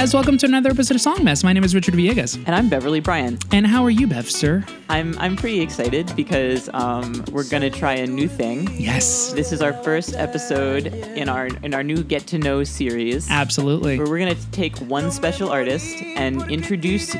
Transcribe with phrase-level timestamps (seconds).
[0.00, 1.44] guys, welcome to another episode of Songmess.
[1.44, 2.36] My name is Richard Villegas.
[2.46, 3.38] And I'm Beverly Bryan.
[3.52, 4.64] And how are you, Bev, sir?
[4.88, 8.66] I'm I'm pretty excited because um, we're gonna try a new thing.
[8.78, 9.34] Yes.
[9.34, 13.30] This is our first episode in our in our new Get to Know series.
[13.30, 13.98] Absolutely.
[13.98, 17.14] Where we're gonna take one special artist and introduce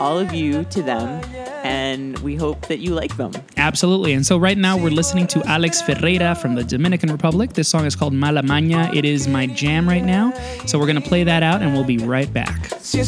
[0.00, 1.20] all of you to them
[1.64, 3.32] and we hope that you like them.
[3.56, 4.12] Absolutely.
[4.12, 7.54] And so right now we're listening to Alex Ferreira from the Dominican Republic.
[7.54, 8.94] This song is called Mala Maña.
[8.94, 10.32] It is my jam right now.
[10.66, 12.70] So we're going to play that out and we'll be right back.
[12.80, 13.02] Si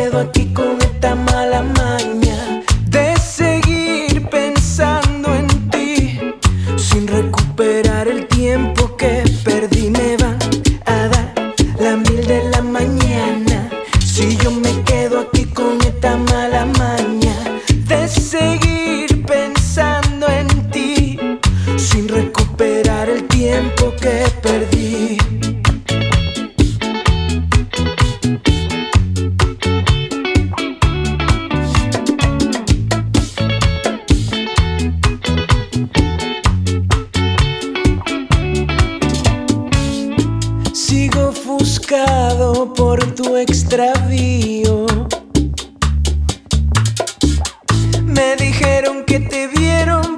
[0.00, 0.89] quedo aquí con
[48.04, 50.09] Me dijeron que te vieron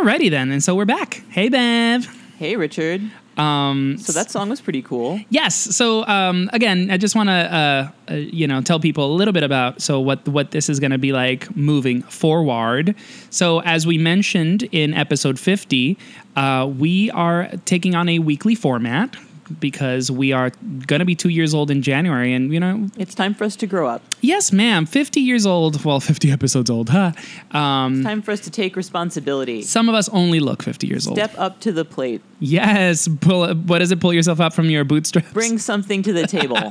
[0.00, 0.50] Alrighty then.
[0.50, 1.22] And so we're back.
[1.28, 2.06] Hey, Bev.
[2.38, 3.02] Hey Richard.
[3.36, 5.20] Um, So that song was pretty cool.
[5.28, 5.54] Yes.
[5.54, 9.32] So um, again, I just want to uh, uh, you know tell people a little
[9.32, 12.94] bit about so what what this is going to be like moving forward.
[13.28, 15.98] So as we mentioned in episode fifty,
[16.34, 19.14] uh, we are taking on a weekly format
[19.58, 20.50] because we are
[20.86, 23.56] going to be two years old in January, and you know, It's time for us
[23.56, 24.02] to grow up.
[24.20, 25.84] yes, ma'am, fifty years old.
[25.84, 27.12] Well, fifty episodes old, huh?
[27.52, 29.62] Um, Time for us to take responsibility.
[29.62, 31.16] some of us only look fifty years old.
[31.16, 32.22] Step up to the plate.
[32.38, 33.08] Yes.
[33.20, 33.54] Pull.
[33.54, 34.00] What is it?
[34.00, 35.32] Pull yourself up from your bootstraps.
[35.32, 36.58] Bring something to the table.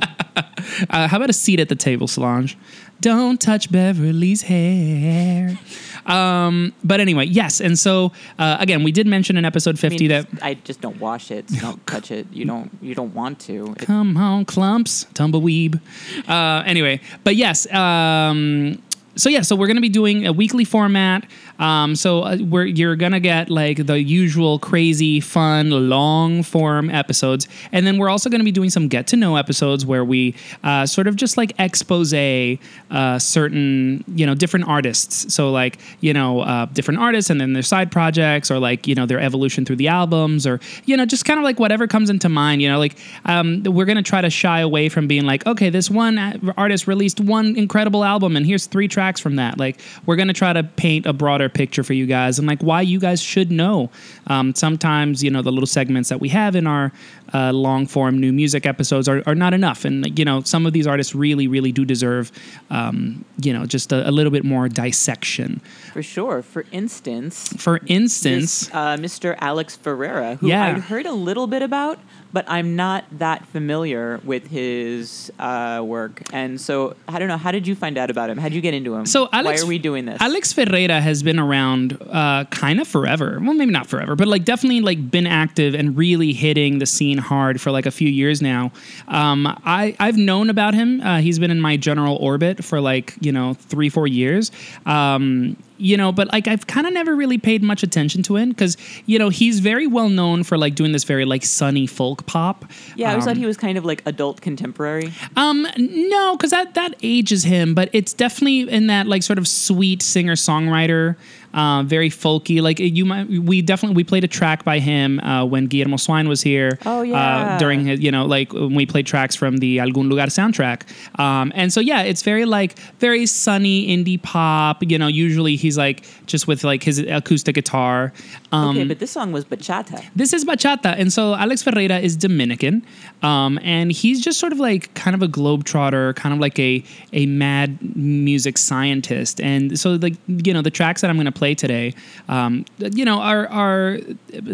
[0.90, 2.56] Uh, how about a seat at the table, Solange?
[3.00, 5.58] Don't touch Beverly's hair.
[6.06, 7.60] Um, but anyway, yes.
[7.60, 11.00] And so uh, again, we did mention in episode I, mean, that I just don't
[11.00, 11.48] wash it.
[11.50, 12.26] so don't touch it.
[12.32, 12.69] You don't.
[12.82, 13.74] You don't want to.
[13.78, 15.80] It- come on clumps, tumbleweeb.
[16.28, 17.70] Uh, anyway, but yes.
[17.72, 18.80] Um,
[19.16, 21.26] so yeah, so we're gonna be doing a weekly format.
[21.58, 27.48] Um, so uh, we're you're gonna get like the usual crazy, fun, long form episodes,
[27.72, 30.86] and then we're also gonna be doing some get to know episodes where we uh,
[30.86, 35.32] sort of just like expose uh, certain you know different artists.
[35.34, 38.94] So like you know uh, different artists, and then their side projects, or like you
[38.94, 42.10] know their evolution through the albums, or you know just kind of like whatever comes
[42.10, 42.62] into mind.
[42.62, 45.90] You know, like um, we're gonna try to shy away from being like, okay, this
[45.90, 49.58] one artist released one incredible album, and here's three tracks from that.
[49.58, 52.82] Like we're gonna try to paint a broader picture for you guys, and like why
[52.82, 53.90] you guys should know.
[54.26, 56.92] Um, sometimes you know the little segments that we have in our
[57.32, 60.72] uh, long form new music episodes are, are not enough, and you know some of
[60.72, 62.30] these artists really really do deserve
[62.70, 65.60] um, you know just a, a little bit more dissection.
[65.92, 66.42] For sure.
[66.42, 68.66] For instance, For instance.
[68.66, 69.36] this, uh, Mr.
[69.40, 70.66] Alex Ferreira, who Yeah.
[70.66, 71.98] I'd heard a little bit about,
[72.32, 76.22] but I'm not that familiar with his uh, work.
[76.32, 77.36] And so I don't know.
[77.36, 78.38] How did you find out about him?
[78.38, 79.06] How did you get into him?
[79.06, 80.20] So Alex, why are we doing this?
[80.20, 83.38] Alex Ferreira has been around uh, kind of forever.
[83.40, 87.18] Well, maybe not forever, but like definitely like been active and really hitting the scene
[87.18, 88.72] hard for like a few years now.
[89.08, 91.00] Um, I I've known about him.
[91.00, 94.50] Uh, he's been in my general orbit for like you know three four years.
[94.86, 98.50] Um, you know, but like I've kind of never really paid much attention to him
[98.50, 102.26] because you know he's very well known for like doing this very like sunny folk
[102.26, 102.64] pop.
[102.96, 105.12] yeah, I always Um, thought he was kind of like adult contemporary.
[105.36, 109.48] um, no, because that that ages him, but it's definitely in that like sort of
[109.48, 111.16] sweet singer songwriter,
[111.54, 112.62] uh, very folky.
[112.62, 116.28] Like you might, we definitely we played a track by him uh, when Guillermo Swine
[116.28, 116.78] was here.
[116.86, 117.58] Oh, uh, yeah.
[117.58, 120.82] during his, you know, like when we played tracks from the Algún Lugar soundtrack.
[121.18, 124.82] Um, and so yeah, it's very like very sunny indie pop.
[124.82, 128.12] You know, usually he's like just with like his acoustic guitar.
[128.52, 130.04] Um, okay, but this song was bachata.
[130.14, 132.84] this is bachata, and so Alex Ferreira is Dominican,
[133.22, 136.82] um, and he's just sort of like kind of a globetrotter, kind of like a
[137.12, 139.40] a mad music scientist.
[139.40, 141.94] And so, like you know, the tracks that I'm going to play today,
[142.28, 143.98] um, you know, are are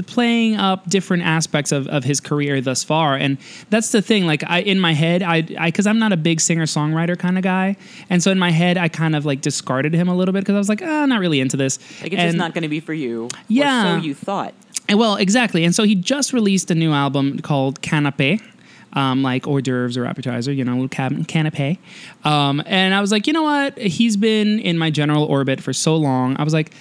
[0.07, 3.17] playing up different aspects of, of his career thus far.
[3.17, 3.39] And
[3.71, 4.25] that's the thing.
[4.25, 7.43] Like I in my head, I because I'm not a big singer songwriter kind of
[7.43, 7.77] guy,
[8.09, 10.55] and so in my head, I kind of like discarded him a little bit because
[10.55, 11.79] I was like, oh, not really into this.
[12.01, 13.29] Like it's just not going to be for you.
[13.49, 13.99] Yeah.
[13.99, 14.55] So you thought.
[14.89, 15.65] and well, exactly.
[15.65, 18.41] And so he just released a new album called Canapé.
[18.97, 21.77] Um, like hors d'oeuvres or appetizer, you know, little canapé.
[22.25, 23.77] Um, and I was like, you know what?
[23.77, 26.35] He's been in my general orbit for so long.
[26.39, 26.73] I was like,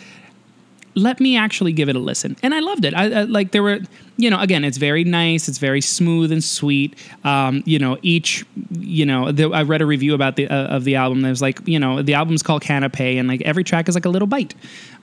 [0.96, 2.38] let me actually give it a listen.
[2.42, 2.94] And I loved it.
[2.94, 3.80] I, I like there were,
[4.18, 5.48] you know, again, it's very nice.
[5.48, 6.96] It's very smooth and sweet.
[7.24, 10.86] Um, you know, each, you know, the, I read a review about the uh, of
[10.86, 11.22] the album.
[11.22, 14.06] That was like, you know, the album's called Canapé, and like every track is like
[14.06, 14.56] a little bite.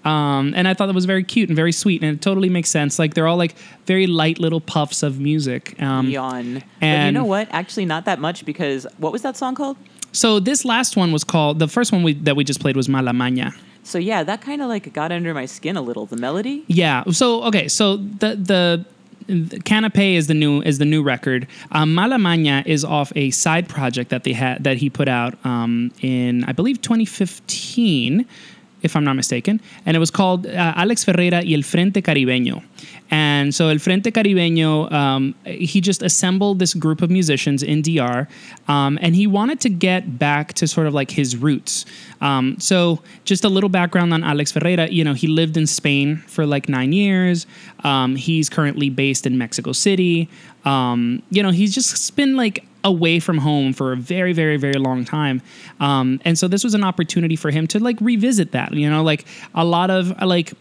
[0.05, 2.71] Um, and I thought that was very cute and very sweet, and it totally makes
[2.71, 2.99] sense.
[2.99, 3.55] Like they're all like
[3.87, 5.81] very light little puffs of music.
[5.81, 6.65] Um, Yawn.
[6.81, 7.49] but you know what?
[7.51, 9.77] Actually, not that much because what was that song called?
[10.13, 12.89] so this last one was called the first one we, that we just played was
[12.89, 13.55] Mala Maña.
[13.85, 16.07] So yeah, that kind of like got under my skin a little.
[16.07, 16.65] The melody.
[16.67, 17.05] Yeah.
[17.11, 17.69] So okay.
[17.69, 18.85] So the the.
[19.29, 21.47] Canapé is the new is the new record.
[21.71, 25.93] Um, Malamaña is off a side project that they had that he put out um,
[26.01, 28.27] in I believe 2015,
[28.83, 32.65] if I'm not mistaken, and it was called uh, Alex Ferreira y el Frente Caribeño.
[33.13, 38.27] And so El Frente Caribeño, um, he just assembled this group of musicians in DR,
[38.69, 41.85] um, and he wanted to get back to sort of like his roots.
[42.23, 44.89] Um, so just a little background on Alex Ferreira.
[44.89, 47.47] You know, he lived in Spain for like nine years.
[47.85, 50.31] Um, he's currently based in Mexico City.
[50.65, 54.79] Um, you know, he's just been like away from home for a very, very, very
[54.79, 55.43] long time.
[55.81, 58.73] Um, and so this was an opportunity for him to like revisit that.
[58.73, 60.55] You know, like a lot of like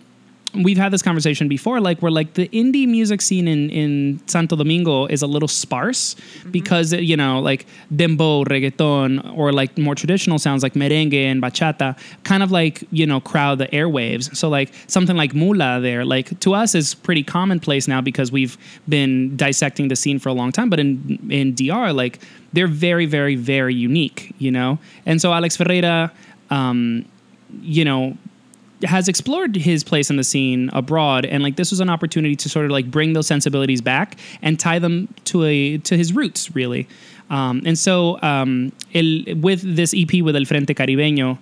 [0.53, 4.55] we've had this conversation before like where like the indie music scene in in Santo
[4.55, 6.15] Domingo is a little sparse
[6.49, 11.97] because you know like dembow reggaeton or like more traditional sounds like merengue and bachata
[12.23, 14.35] kind of like you know crowd the airwaves.
[14.35, 18.57] So like something like mula there like to us is pretty commonplace now because we've
[18.89, 20.69] been dissecting the scene for a long time.
[20.69, 22.19] But in in DR like
[22.53, 24.79] they're very very very unique you know?
[25.05, 26.11] And so Alex Ferreira
[26.49, 27.05] um
[27.61, 28.17] you know
[28.83, 32.49] has explored his place in the scene abroad and like this was an opportunity to
[32.49, 36.55] sort of like bring those sensibilities back and tie them to a to his roots
[36.55, 36.87] really.
[37.29, 41.37] Um, and so um, el, with this ep with el frente caribeño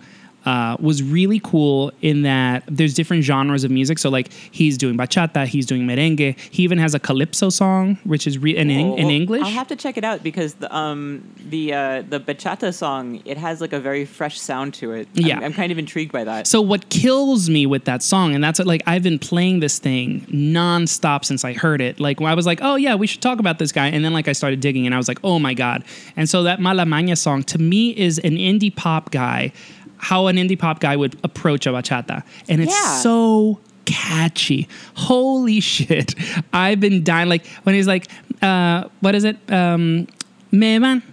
[0.45, 3.99] uh, was really cool in that there's different genres of music.
[3.99, 6.37] So like he's doing bachata, he's doing merengue.
[6.39, 9.43] He even has a calypso song, which is re- in, Eng- in English.
[9.43, 13.37] I'll have to check it out because the um the uh, the bachata song it
[13.37, 15.07] has like a very fresh sound to it.
[15.17, 15.39] I'm- Yeah.
[15.39, 16.47] I'm, kind of intrigued by that.
[16.47, 19.77] So what kills me with that song, and that's what, like I've been playing this
[19.79, 21.99] thing nonstop since I heard it.
[21.99, 24.13] Like when I was like, oh yeah, we should talk about this guy, and then
[24.13, 25.83] like I started digging, and I was like, oh my god.
[26.15, 29.51] And so that Malamaña song to me is an indie pop guy.
[29.99, 32.97] How an indie pop guy would approach a bachata, and it's Yeah.
[33.01, 34.67] so catchy.
[34.95, 36.15] Holy shit!
[36.53, 37.29] I've been dying.
[37.29, 38.07] Like when he's like,
[38.41, 39.37] uh, what is it?
[39.51, 40.07] Um,
[40.51, 41.03] Me van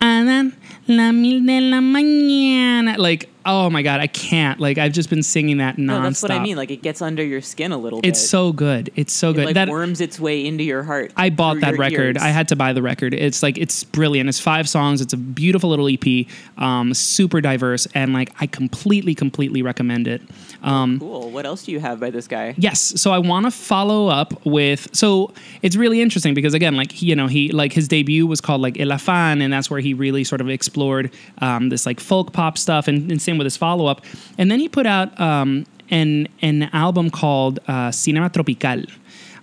[0.00, 0.52] a dar
[0.88, 2.96] la mil de la mañana.
[2.98, 4.60] Like, oh my god, I can't.
[4.60, 5.86] Like, I've just been singing that nonstop.
[5.86, 6.56] No, that's what I mean.
[6.56, 8.08] Like it gets under your skin a little bit.
[8.08, 8.90] it's so good.
[8.96, 9.44] It's so it good.
[9.46, 11.12] like that worms its way into your heart.
[11.16, 12.16] I bought that record.
[12.16, 12.22] ears.
[12.22, 13.14] I had to buy the record.
[13.14, 14.28] It's like it's brilliant.
[14.28, 15.00] It's five songs.
[15.00, 16.26] It's a beautiful little EP.
[16.56, 20.22] Um, super diverse, and like I completely, completely recommend it.
[20.62, 21.30] Um, Cool.
[21.30, 22.54] What else do you have by this guy?
[22.56, 23.00] Yes.
[23.00, 24.88] So I want to follow up with.
[24.94, 28.60] So it's really interesting because again, like you know, he like his debut was called
[28.60, 31.06] like El Afán, and that's where he really sort of explored
[31.46, 33.98] um, this like folk pop stuff, and, and same with his follow up.
[34.38, 35.50] And then he put out um,
[35.90, 38.80] an an album called uh, Cinema Tropical.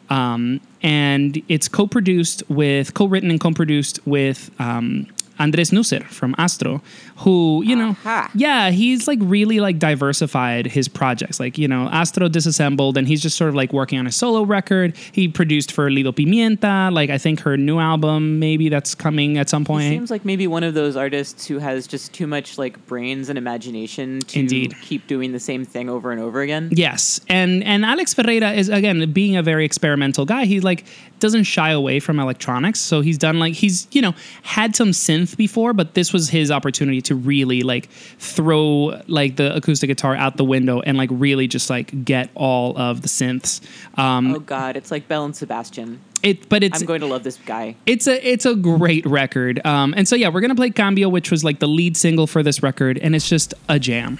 [0.09, 5.05] Um, and it's co-produced with co-written and co-produced with um,
[5.39, 6.81] Andres Nusser from Astro,
[7.17, 8.29] who you know, Aha.
[8.35, 11.39] yeah, he's like really like diversified his projects.
[11.39, 14.43] Like you know, Astro disassembled, and he's just sort of like working on a solo
[14.43, 14.95] record.
[15.11, 19.49] He produced for Lido Pimienta, like I think her new album maybe that's coming at
[19.49, 19.89] some He point.
[19.89, 23.37] seems like maybe one of those artists who has just too much like brains and
[23.37, 24.75] imagination to Indeed.
[24.81, 26.69] keep doing the same thing over and over again.
[26.71, 30.45] Yes, and and Alex Ferreira is again being a very experimental guy.
[30.45, 30.85] He like
[31.19, 35.28] doesn't shy away from electronics, so he's done like he's you know had some synth
[35.35, 40.37] before, but this was his opportunity to really like throw like the acoustic guitar out
[40.37, 43.61] the window and like really just like get all of the synths.
[43.97, 45.99] Um, Oh God, it's like Belle and Sebastian.
[46.23, 47.75] it but it's I'm going to love this guy.
[47.85, 49.65] it's a it's a great record.
[49.65, 52.43] Um, and so yeah, we're gonna play Cambio, which was like the lead single for
[52.43, 54.19] this record, and it's just a jam.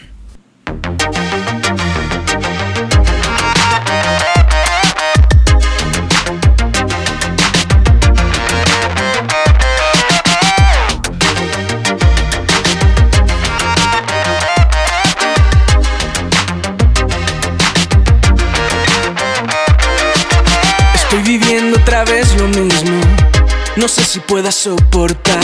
[22.03, 23.01] Vez lo mismo.
[23.75, 25.39] No sé si pueda soportar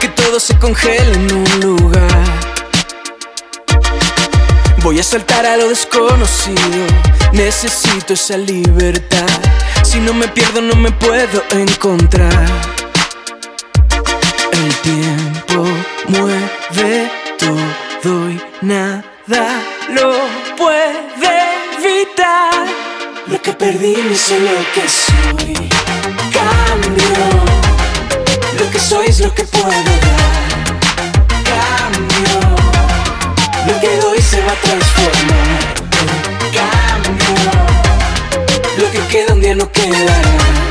[0.00, 2.24] que todo se congele en un lugar.
[4.82, 6.86] Voy a saltar a lo desconocido.
[7.32, 9.40] Necesito esa libertad.
[9.82, 12.46] Si no me pierdo, no me puedo encontrar.
[14.52, 15.64] El tiempo
[16.08, 19.04] mueve todo y nada
[19.88, 20.12] lo
[20.56, 21.38] puede
[21.78, 22.43] evitar.
[23.26, 25.54] Lo que perdí no es lo que soy.
[26.30, 27.24] Cambio.
[28.58, 29.82] Lo que soy es lo que puedo dar.
[31.52, 32.40] Cambio.
[33.66, 35.74] Lo que doy se va a transformar.
[36.52, 37.50] Cambio.
[38.78, 40.63] Lo que queda un día no quedará.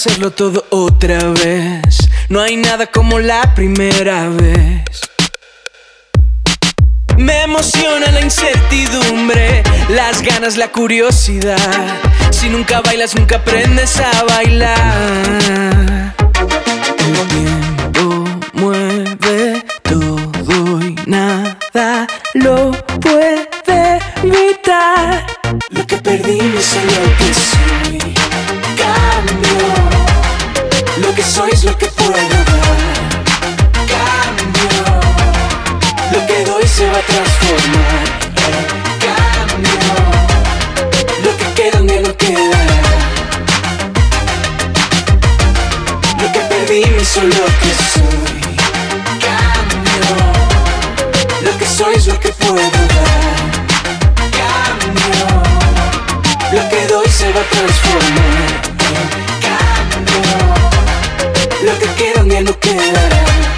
[0.00, 2.08] Hacerlo todo otra vez.
[2.30, 4.82] No hay nada como la primera vez.
[7.18, 11.58] Me emociona la incertidumbre, las ganas, la curiosidad.
[12.30, 16.14] Si nunca bailas, nunca aprendes a bailar.
[16.98, 22.70] El tiempo mueve todo y nada lo
[23.02, 23.50] puede
[24.22, 25.26] evitar.
[25.68, 27.89] Lo que perdí no es lo que soy.
[57.50, 58.62] Transformar.
[59.44, 60.20] Cambio.
[61.64, 63.49] Lo que queda día no quedará.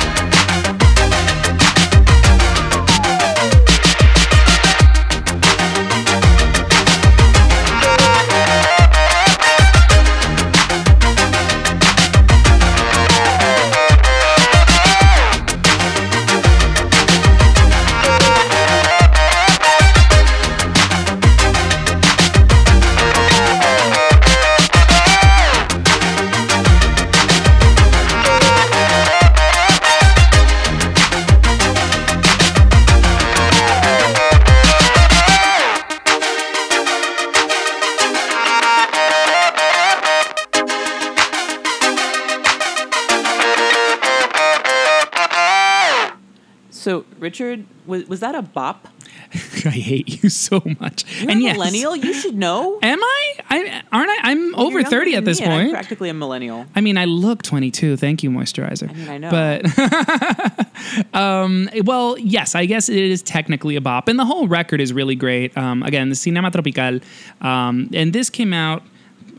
[46.83, 48.89] So Richard, was was that a bop?
[49.65, 51.05] I hate you so much.
[51.21, 51.95] You're and a yes, millennial.
[51.95, 52.81] You should know.
[52.83, 53.35] Am I?
[53.49, 54.19] I aren't I?
[54.25, 55.73] I'm You're over thirty at this me, and I'm point.
[55.75, 56.67] practically a millennial.
[56.75, 57.97] I mean, I look 22.
[57.97, 58.91] Thank you, moisturizer.
[58.91, 59.31] I mean, I know.
[59.31, 64.81] But, um, well, yes, I guess it is technically a bop, and the whole record
[64.81, 65.57] is really great.
[65.57, 66.99] Um, again, the Cinema Tropical,
[67.43, 68.83] um, and this came out.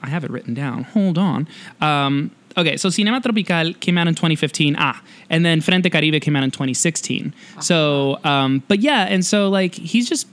[0.01, 0.83] I have it written down.
[0.85, 1.47] Hold on.
[1.81, 4.75] Um, okay, so Cinema Tropical came out in 2015.
[4.77, 7.33] Ah, and then Frente Caribe came out in 2016.
[7.62, 10.27] So, um, but yeah, and so like he's just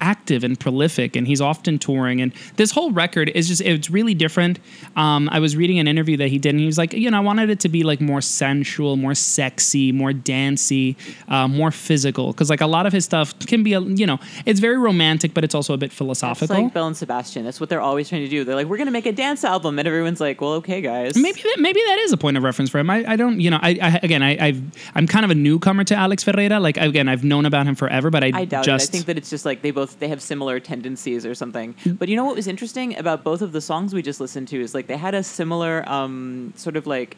[0.00, 4.14] active and prolific and he's often touring and this whole record is just it's really
[4.14, 4.58] different
[4.96, 7.16] um, i was reading an interview that he did and he was like you know
[7.16, 10.96] i wanted it to be like more sensual more sexy more dancey
[11.28, 14.18] uh, more physical because like a lot of his stuff can be a, you know
[14.44, 17.44] it's very romantic but it's also a bit It's philosophical like Belle and Sebastian.
[17.44, 18.44] That's what they're always trying to do.
[18.44, 21.16] They're like, we're gonna make a dance album, and everyone's like, well, okay, guys.
[21.16, 22.90] Maybe that, maybe that is a point of reference for him.
[22.90, 24.62] I, I don't, you know, I, I again, I, I've,
[24.94, 26.60] I'm kind of a newcomer to Alex Ferreira.
[26.60, 28.90] Like again, I've known about him forever, but I, I doubt just it.
[28.90, 31.74] I think that it's just like they both they have similar tendencies or something.
[31.84, 31.98] Mm.
[31.98, 34.60] But you know what was interesting about both of the songs we just listened to
[34.60, 37.16] is like they had a similar um, sort of like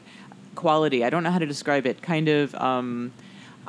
[0.55, 1.05] quality.
[1.05, 2.03] I don't know how to describe it.
[2.03, 3.13] Kind of, um,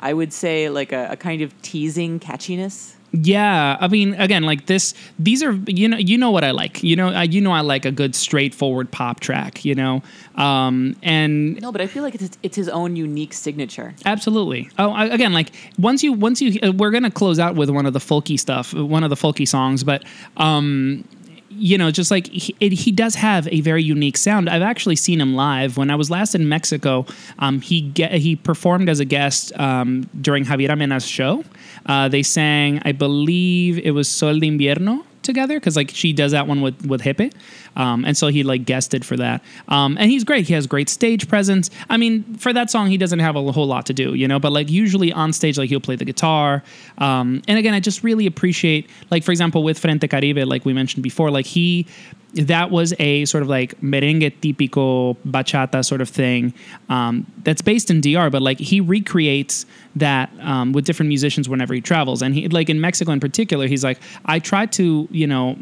[0.00, 2.94] I would say like a, a kind of teasing catchiness.
[3.12, 4.94] Yeah, I mean, again, like this.
[5.18, 6.80] These are you know you know what I like.
[6.84, 9.64] You know uh, you know I like a good straightforward pop track.
[9.64, 10.02] You know,
[10.36, 13.94] um, and No, but I feel like it's it's his own unique signature.
[14.06, 14.70] absolutely.
[14.78, 17.84] Oh, I- again, like once you once you uh, we're gonna close out with one
[17.84, 20.04] of the folky stuff, one of the folky songs, but
[20.36, 21.02] um,
[21.50, 24.48] you know, just like he, it, he does have a very unique sound.
[24.48, 27.06] I've actually seen him live when I was last in Mexico.
[27.40, 31.44] Um, he he performed as a guest um, during Javier Amena's show.
[31.86, 36.32] Uh, they sang, I believe it was Sol de Invierno together because like she does
[36.32, 37.32] that one with with Hippe,
[37.76, 39.42] um, and so he like guested for that.
[39.68, 40.46] Um, and he's great.
[40.46, 41.70] He has great stage presence.
[41.88, 44.38] I mean, for that song, he doesn't have a whole lot to do, you know.
[44.38, 46.62] But like usually on stage, like he'll play the guitar.
[46.98, 50.72] Um, and again, I just really appreciate like for example with Frente Caribe, like we
[50.72, 51.86] mentioned before, like he
[52.34, 56.54] that was a sort of like merengue típico bachata sort of thing
[56.88, 61.74] um, that's based in DR, but like he recreates that um, with different musicians whenever
[61.74, 62.22] he travels.
[62.22, 65.58] And he like in Mexico in particular, he's like, I try to, you know,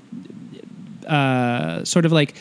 [1.08, 2.34] uh, sort of like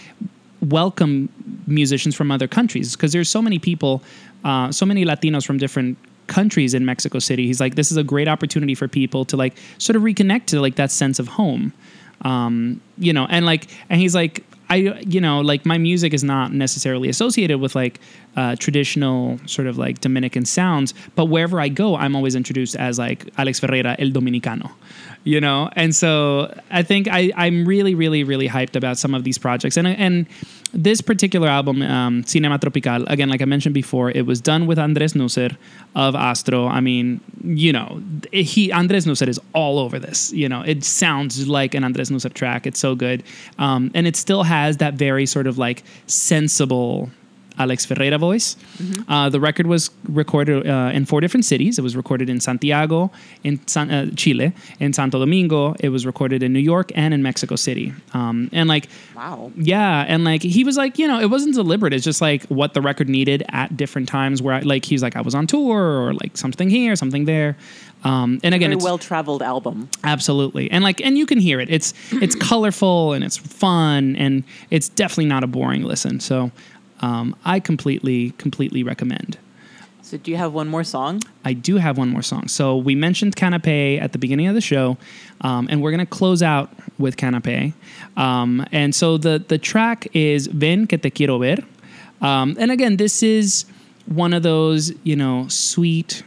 [0.62, 1.30] welcome
[1.68, 4.04] musicians from other countries because there's so many people,
[4.44, 7.46] uh, so many Latinos from different countries in Mexico City.
[7.48, 10.62] He's like, this is a great opportunity for people to like sort of reconnect to
[10.62, 11.74] like that sense of home,
[12.22, 16.24] um, you know, and like, and he's like, I, you know, like my music is
[16.24, 18.02] not necessarily associated with like
[18.38, 23.00] uh, traditional sort of like Dominican sounds, but wherever I go, I'm always introduced as
[23.00, 24.72] like Alex Ferreira, el Dominicano,
[25.24, 25.70] you know?
[25.76, 29.76] And so I think I, I'm really, really, really hyped about some of these projects.
[29.76, 30.28] And, and
[30.72, 34.78] this particular album, um, Cinema Tropical, again, like I mentioned before, it was done with
[34.78, 35.58] Andres Nusser
[35.96, 36.68] of Astro.
[36.68, 40.32] I mean, you know, he Andres Nusser is all over this.
[40.32, 42.68] You know, it sounds like an Andres Nusser track.
[42.68, 43.24] It's so good,
[43.58, 47.10] um, and it still has that very sort of like sensible
[47.60, 48.56] Alex Ferreira voice.
[49.08, 51.80] Uh, the record was recorded uh, in four different cities.
[51.80, 53.12] It was recorded in Santiago,
[53.44, 55.76] in San, uh, Chile, in Santo Domingo.
[55.80, 57.94] It was recorded in New York and in Mexico City.
[58.14, 59.52] Um, and like, Wow.
[59.56, 61.94] yeah, and like he was like, you know, it wasn't deliberate.
[61.94, 64.42] It's just like what the record needed at different times.
[64.42, 67.58] Where I, like he's like, I was on tour or like something here, something there.
[68.04, 69.90] Um, and again, it's well traveled album.
[70.04, 71.70] absolutely and like and you can hear it.
[71.70, 76.20] It's it's colorful and it's fun and it's definitely not a boring listen.
[76.20, 76.52] So
[77.02, 79.38] um, I completely completely recommend.
[80.08, 81.22] So do you have one more song?
[81.44, 82.48] I do have one more song.
[82.48, 84.98] So we mentioned Canapé at the beginning of the show,
[85.42, 87.74] um, and we're gonna close out with Canapé.
[88.16, 91.58] Um, and so the the track is Ven que te quiero ver.
[92.22, 93.66] Um, and again, this is
[94.06, 96.24] one of those you know sweet,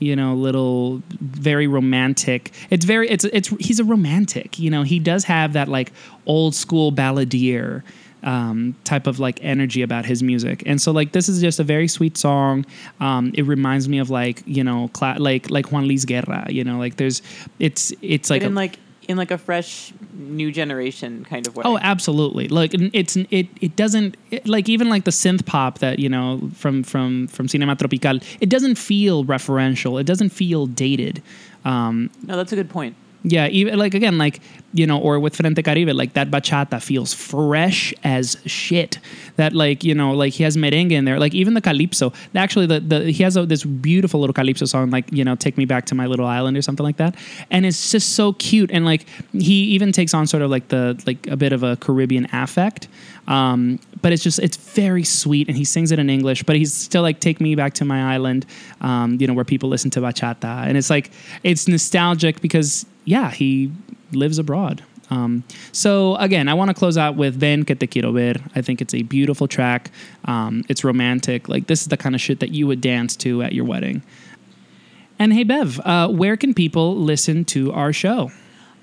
[0.00, 2.52] you know little very romantic.
[2.68, 4.58] It's very it's it's he's a romantic.
[4.58, 5.92] You know he does have that like
[6.26, 7.82] old school balladeer
[8.24, 10.62] um, type of like energy about his music.
[10.66, 12.66] And so like this is just a very sweet song.
[13.00, 16.46] Um, it reminds me of like you know cla- like like Juan Luis Guerra.
[16.48, 17.22] You know like there's
[17.58, 21.54] it's it's like But in a- like in like a fresh new generation kind of
[21.56, 21.62] way.
[21.66, 22.48] Oh, absolutely!
[22.48, 26.48] Like it's it it doesn't it, like even like the synth pop that you know
[26.54, 28.18] from from from Cinema Tropical.
[28.40, 30.00] It doesn't feel referential.
[30.00, 31.22] It doesn't feel dated.
[31.64, 32.96] Um, no, that's a good point.
[33.26, 34.40] Yeah, even like again, like
[34.74, 38.98] you know, or with Frente Caribe, like that bachata feels fresh as shit.
[39.36, 41.18] That like you know, like he has merengue in there.
[41.18, 42.12] Like even the calypso.
[42.34, 45.56] Actually, the, the he has a, this beautiful little calypso song, like you know, "Take
[45.56, 47.16] Me Back to My Little Island" or something like that,
[47.50, 48.70] and it's just so cute.
[48.70, 51.76] And like he even takes on sort of like the like a bit of a
[51.76, 52.88] Caribbean affect.
[53.26, 56.74] Um, but it's just it's very sweet, and he sings it in English, but he's
[56.74, 58.44] still like "Take Me Back to My Island,"
[58.82, 61.10] um, you know, where people listen to bachata, and it's like
[61.42, 63.72] it's nostalgic because yeah, he
[64.12, 64.82] lives abroad.
[65.10, 68.62] Um, so again, I want to close out with "Ven que te quiero ver." I
[68.62, 69.90] think it's a beautiful track.
[70.24, 71.48] Um, it's romantic.
[71.48, 74.02] Like this is the kind of shit that you would dance to at your wedding.
[75.18, 78.32] And hey, Bev, uh, where can people listen to our show?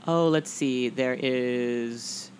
[0.07, 0.89] Oh, let's see.
[0.89, 2.31] There is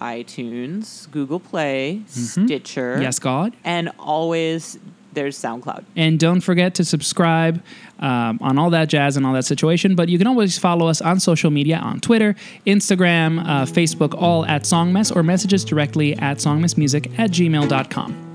[0.00, 3.00] iTunes, Google Play, Stitcher.
[3.00, 3.54] Yes, God.
[3.64, 4.78] And always
[5.12, 5.84] there's SoundCloud.
[5.96, 7.62] And don't forget to subscribe
[8.00, 9.94] um, on all that jazz and all that situation.
[9.94, 12.34] But you can always follow us on social media on Twitter,
[12.66, 18.26] Instagram, uh, Facebook, all at Songmess, or message us directly at songmessmusic at gmail.com.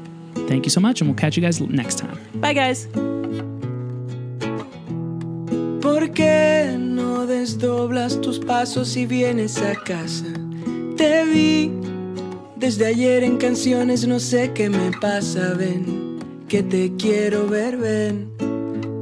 [0.47, 2.17] Thank you so much, and we'll catch you guys next time.
[2.35, 2.87] Bye, guys.
[5.81, 10.25] ¿Por qué no desdoblas tus pasos y vienes a casa?
[10.97, 11.71] Te vi
[12.55, 18.31] desde ayer en canciones, no sé qué me pasa, ven, que te quiero ver, ven,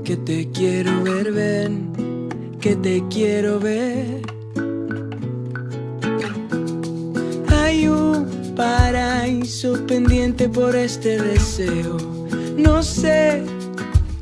[0.04, 4.22] que te quiero ver, ven, que te quiero ver.
[7.50, 11.98] Hay un paraíso pendiente por este deseo,
[12.58, 13.44] no sé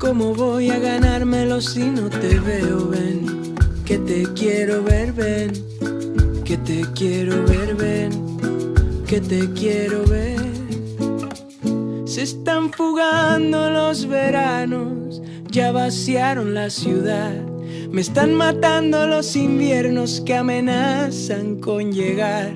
[0.02, 2.88] ¿Cómo voy a ganármelo si no te veo?
[2.88, 5.52] Ven, que te quiero ver, ven,
[6.44, 8.10] que te quiero ver, ven,
[9.06, 10.51] que te quiero ver.
[12.12, 17.32] Se están fugando los veranos, ya vaciaron la ciudad.
[17.90, 22.52] Me están matando los inviernos que amenazan con llegar.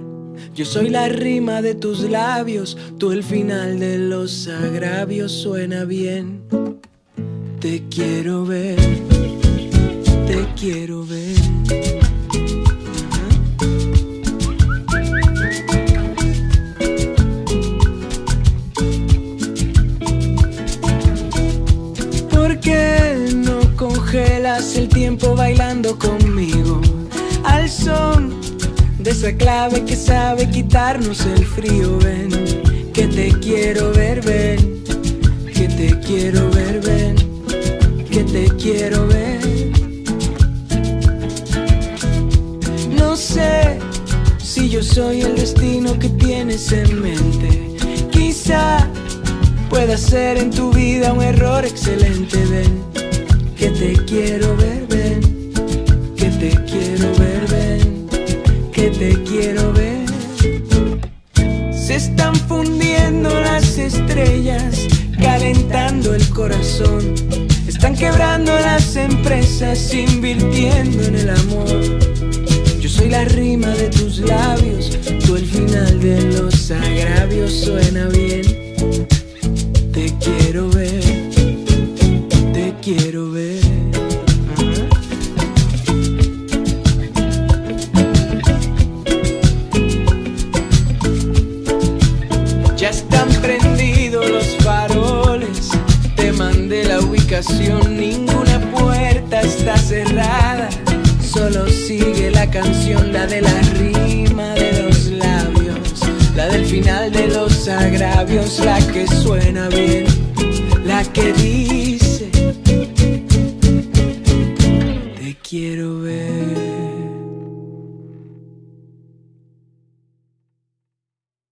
[0.54, 6.42] Yo soy la rima de tus labios, tú el final de los agravios suena bien.
[7.58, 8.76] Te quiero ver,
[10.26, 11.95] te quiero ver.
[24.96, 26.80] Tiempo bailando conmigo?
[27.44, 28.40] Al son
[28.98, 32.30] de esa clave que sabe quitarnos el frío, ven,
[32.94, 34.82] que te quiero ver, ven,
[35.52, 37.14] que te quiero ver, ven
[38.10, 39.70] que te quiero ver.
[42.98, 43.78] No sé
[44.38, 47.76] si yo soy el destino que tienes en mente.
[48.10, 48.88] Quizá
[49.68, 52.38] pueda ser en tu vida un error excelente.
[52.46, 52.86] Ven,
[53.56, 54.75] que te quiero ver,
[67.66, 71.66] Están quebrando las empresas, invirtiendo en el amor.
[72.78, 78.42] Yo soy la rima de tus labios, tú el final de los agravios suena bien.
[79.92, 81.15] Te quiero ver,